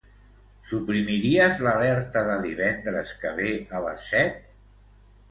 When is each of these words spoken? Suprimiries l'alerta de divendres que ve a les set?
Suprimiries 0.69 1.59
l'alerta 1.67 2.23
de 2.27 2.37
divendres 2.45 3.11
que 3.25 3.33
ve 3.41 3.51
a 3.81 3.83
les 3.89 4.07
set? 4.15 4.49